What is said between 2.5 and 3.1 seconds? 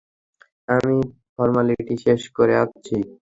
আসছি।